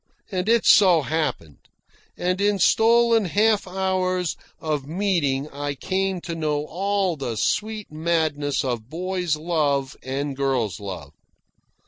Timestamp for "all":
6.65-7.15